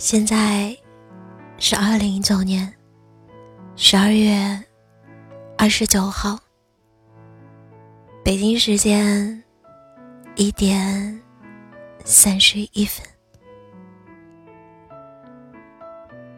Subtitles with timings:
[0.00, 0.74] 现在
[1.58, 2.72] 是二零一九年
[3.76, 4.34] 十二月
[5.58, 6.38] 二十九号，
[8.24, 9.44] 北京时间
[10.36, 11.20] 一点
[12.02, 13.06] 三十一分。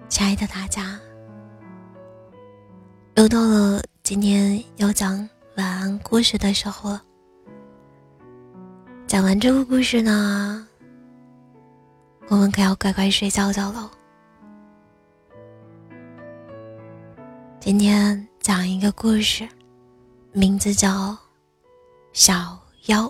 [0.09, 0.99] 亲爱的大家，
[3.15, 5.17] 又到了今天要讲
[5.57, 7.01] 晚安故事的时候了。
[9.07, 10.67] 讲完这个故事呢？
[12.29, 13.91] 我们可要乖乖睡觉觉喽。
[17.61, 19.47] 今天讲一个故事，
[20.33, 20.89] 名字叫
[22.13, 23.07] 《小妖》。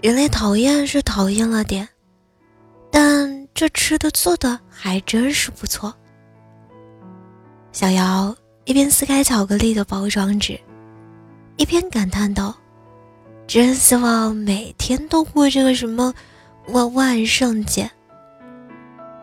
[0.00, 1.88] 人类讨厌是讨厌了点，
[2.90, 5.92] 但这吃的做的还真是不错。
[7.72, 10.58] 小妖一边撕开巧克力的包装纸，
[11.56, 12.54] 一边感叹道。
[13.56, 16.12] 真希望每天都过这个什么
[16.66, 17.90] 万万圣节。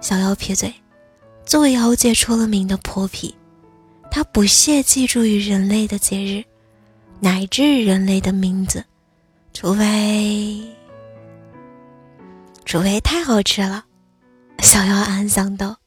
[0.02, 0.74] 小妖撇嘴，
[1.46, 3.36] 作为妖界出了名的泼皮，
[4.10, 6.44] 他不屑记住于人类的节日，
[7.20, 8.84] 乃至人类的名字，
[9.54, 10.64] 除非，
[12.66, 13.86] 除非太好吃了。
[14.64, 15.78] 小妖暗想道，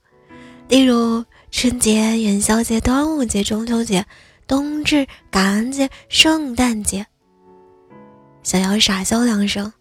[0.69, 4.07] 例如春节、元宵节、端午节、中秋节、
[4.47, 7.05] 冬至、感恩节、圣诞节。
[8.47, 9.73] 小妖傻笑两声，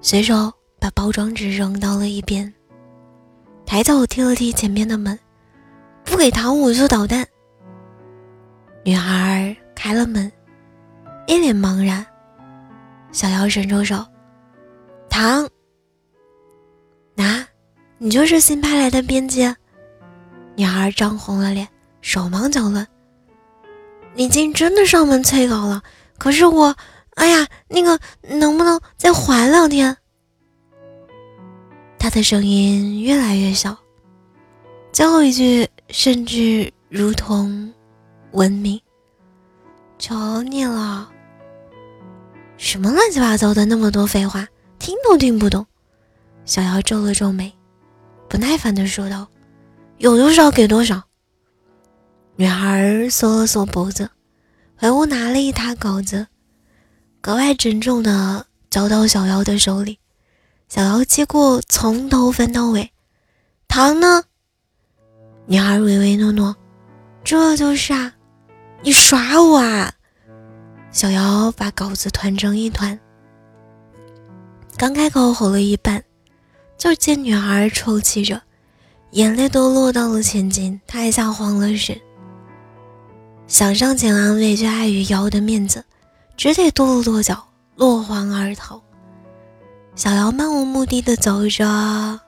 [0.00, 0.50] 随手
[0.80, 2.50] 把包装纸扔到了一边，
[3.66, 5.18] 抬脚踢了踢前面的门，
[6.02, 7.26] 不给糖我就捣蛋。
[8.86, 10.32] 女孩开了门，
[11.26, 12.06] 一脸茫然。
[13.12, 14.02] 小妖伸出手，
[15.10, 15.46] 糖，
[17.14, 17.46] 拿，
[17.98, 19.54] 你就是新派来的编辑。
[20.54, 21.68] 女孩涨红了脸，
[22.00, 22.88] 手忙脚乱。
[24.14, 25.82] 你竟真的上门催稿了，
[26.16, 26.74] 可是我。
[27.16, 29.96] 哎呀，那个能不能再缓两天？
[31.98, 33.76] 他的声音越来越小，
[34.92, 37.72] 最后一句甚至如同
[38.32, 38.80] 文明。
[39.98, 41.10] 求你了！
[42.58, 44.46] 什么乱七八糟的，那么多废话，
[44.78, 45.66] 听都听不懂。
[46.44, 47.52] 小妖皱了皱眉，
[48.28, 49.26] 不耐烦的说道
[49.98, 51.02] ：“有多少给多少。”
[52.36, 54.08] 女孩缩了缩脖子，
[54.76, 56.26] 回屋拿了一沓稿子。
[57.26, 59.98] 格外珍重的交到小妖的手里，
[60.68, 62.92] 小妖接过，从头翻到尾。
[63.66, 64.22] 糖呢？
[65.46, 66.54] 女孩唯唯诺诺。
[67.24, 68.12] 这就是啊，
[68.80, 69.92] 你耍我啊！
[70.92, 72.96] 小妖把稿子团成一团，
[74.76, 76.00] 刚开口吼了一半，
[76.78, 78.40] 就见女孩抽泣着，
[79.10, 82.00] 眼泪都落到了前襟，太吓慌了神。
[83.48, 85.84] 想上前安慰，却碍于妖的面子。
[86.36, 88.80] 只得跺了跺脚，落荒而逃。
[89.94, 92.20] 小瑶漫无目的的走着，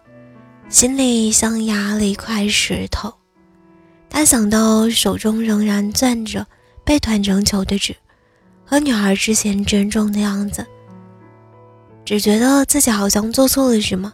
[0.70, 3.12] 心里像压了一块石头。
[4.08, 6.46] 他想到手中仍然攥着
[6.84, 7.94] 被团成球的纸，
[8.64, 10.66] 和女孩之前珍重的样子，
[12.06, 14.10] 只觉得自己好像做错了什么。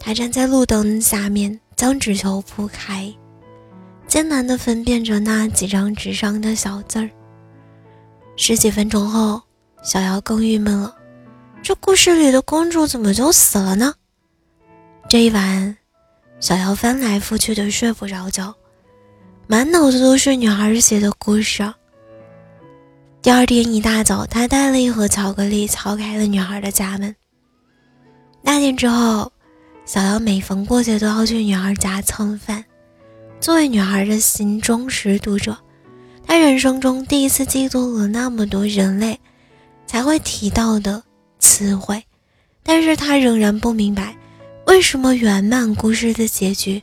[0.00, 3.14] 他站在路灯下面，将纸球铺开，
[4.08, 7.08] 艰难地分辨着那几张纸上的小字儿。
[8.36, 9.40] 十几分钟后，
[9.82, 10.94] 小瑶更郁闷了。
[11.62, 13.94] 这故事里的公主怎么就死了呢？
[15.08, 15.76] 这一晚，
[16.40, 18.52] 小瑶翻来覆去的睡不着觉，
[19.46, 21.72] 满脑子都是女孩写的故事。
[23.20, 27.14] 第二天一大早，她带了一盒巧克力敲开了女孩的家门。
[28.40, 29.30] 那天之后，
[29.84, 32.64] 小瑶每逢过节都要去女孩家蹭饭，
[33.38, 35.56] 作为女孩的心忠实读者。
[36.32, 39.20] 他人生中第一次记住了那么多人类
[39.86, 41.02] 才会提到的
[41.38, 42.02] 词汇，
[42.62, 44.16] 但是他仍然不明白，
[44.66, 46.82] 为什么圆满故事的结局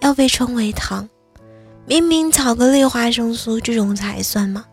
[0.00, 1.08] 要被称为糖？
[1.86, 4.64] 明明巧克力、花生酥这种才算吗？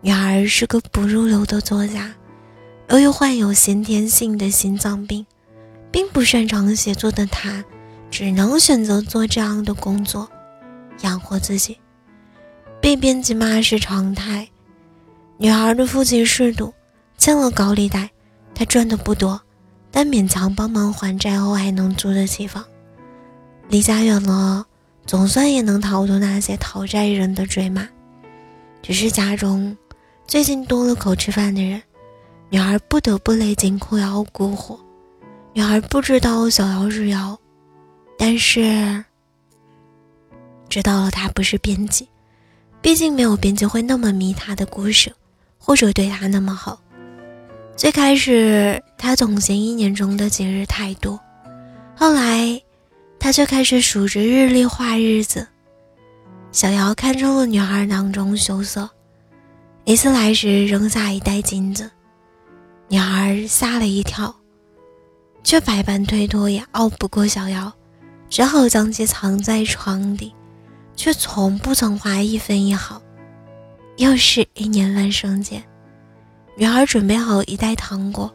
[0.00, 2.10] 女孩是个不入流的作家，
[2.88, 5.26] 由于患有先天性的心脏病，
[5.90, 7.62] 并不擅长写作的她，
[8.10, 10.26] 只能选择做这样的工作，
[11.02, 11.76] 养活自己。
[12.86, 14.46] 被编辑骂是常态。
[15.38, 16.72] 女孩的父亲嗜赌，
[17.18, 18.08] 欠了高利贷，
[18.54, 19.42] 他赚的不多，
[19.90, 22.64] 但勉强帮忙还债后还能租得起房。
[23.68, 24.64] 离家远了，
[25.04, 27.88] 总算也能逃脱那些讨债人的追骂。
[28.84, 29.76] 只是家中
[30.24, 31.82] 最近多了口吃饭的人，
[32.50, 34.78] 女孩不得不勒紧裤腰过活。
[35.52, 37.36] 女孩不知道小妖是妖，
[38.16, 39.04] 但是
[40.68, 42.08] 知道了他不是编辑。
[42.86, 45.12] 毕竟没有编辑会那么迷他的故事，
[45.58, 46.80] 或者对他那么好。
[47.74, 51.18] 最开始他总嫌一年中的节日太多，
[51.96, 52.62] 后来
[53.18, 55.44] 他却开始数着日历画日子。
[56.52, 58.88] 小瑶看中了女孩囊中羞涩，
[59.82, 61.90] 一次来时扔下一袋金子，
[62.86, 64.32] 女孩吓了一跳，
[65.42, 67.72] 却百般推脱也拗不过小瑶，
[68.30, 70.32] 只好将其藏在床底，
[70.96, 73.00] 却从不曾花一分一毫。
[73.98, 75.62] 又是一年万圣节。
[76.56, 78.34] 女孩准备好一袋糖果，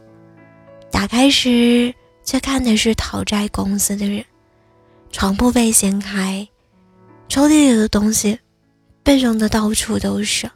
[0.90, 1.92] 打开时
[2.24, 4.24] 却看的是讨债公司的人。
[5.10, 6.48] 床铺被掀开，
[7.28, 8.38] 抽屉里的东西
[9.02, 10.50] 被扔得到处都是。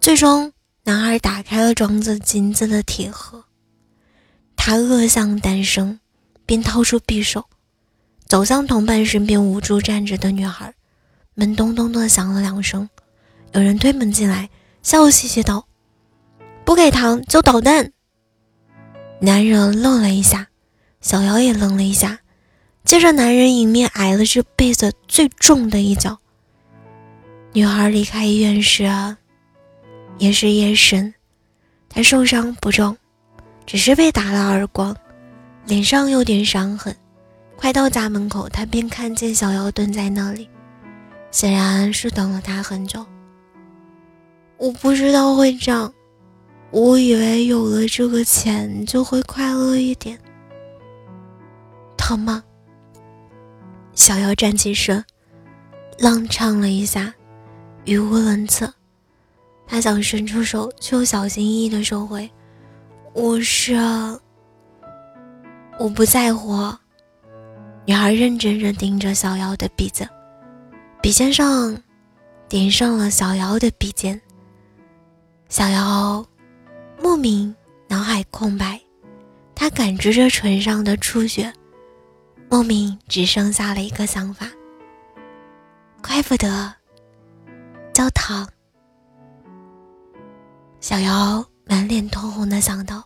[0.00, 0.52] 最终，
[0.84, 3.44] 男孩打开了装着金子的铁盒。
[4.56, 5.98] 他恶向胆生，
[6.46, 7.44] 便掏出匕首，
[8.26, 10.72] 走向同伴身边无助站着的女孩。
[11.38, 12.88] 门咚咚的响了两声，
[13.52, 14.48] 有人推门进来，
[14.82, 15.66] 笑嘻嘻道。
[16.64, 17.92] 不给糖就捣蛋。
[19.20, 20.48] 男人愣了一下，
[21.02, 22.18] 小瑶也愣了一下，
[22.84, 26.18] 接着男人迎面挨了这辈子最重的一脚。
[27.52, 28.90] 女孩离开医院时，
[30.16, 31.12] 也是夜深，
[31.90, 32.96] 她受伤不重，
[33.66, 34.96] 只是被打了耳光，
[35.66, 36.96] 脸上有点伤痕。
[37.56, 40.48] 快到家门口，她便看见小瑶蹲在那里，
[41.30, 43.04] 显然是等了他很久。
[44.56, 45.92] 我不知道会这样。
[46.70, 50.18] 我以为有了这个钱就会快乐一点。
[51.96, 52.42] 疼吗？
[53.94, 55.02] 小妖站起身，
[55.98, 57.14] 踉跄了一下，
[57.84, 58.70] 语无伦次。
[59.66, 62.28] 他想伸出手，却又小心翼翼的收回。
[63.14, 63.74] 我是……
[65.78, 66.72] 我不在乎。
[67.86, 70.06] 女孩认真地盯着小妖的鼻子，
[71.06, 71.80] 笔尖上
[72.48, 74.20] 点上了小妖的笔尖。
[75.48, 76.26] 小妖。
[77.00, 77.54] 莫名
[77.86, 78.80] 脑海空白，
[79.54, 81.52] 他感知着唇上的触觉，
[82.50, 84.48] 莫名只剩下了一个想法：
[86.02, 86.74] 怪不得
[87.92, 88.44] 叫糖。
[90.80, 93.04] 小瑶满脸通红的想到：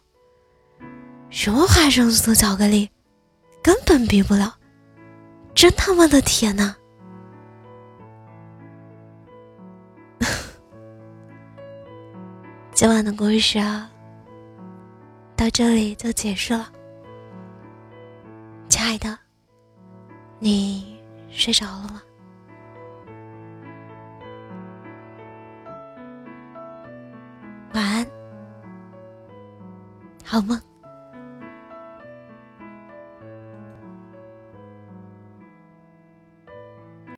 [1.29, 2.89] 什么花生酥巧克力，
[3.63, 4.55] 根本比不了，
[5.55, 6.75] 真他妈的甜呐！
[12.81, 13.91] 今晚的故事啊，
[15.37, 16.73] 到这里就结束了。
[18.71, 19.19] 亲爱的，
[20.39, 20.99] 你
[21.29, 22.03] 睡着了吗？
[27.75, 28.07] 晚安，
[30.25, 30.59] 好梦。